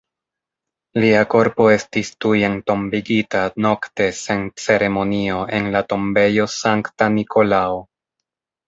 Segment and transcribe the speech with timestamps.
[1.03, 7.81] Lia korpo estis tuj entombigita nokte sen ceremonio en la Tombejo Sankta Nikolao.